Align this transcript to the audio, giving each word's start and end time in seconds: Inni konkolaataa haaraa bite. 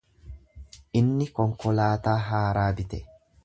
Inni 1.01 1.29
konkolaataa 1.41 2.17
haaraa 2.33 2.69
bite. 2.81 3.05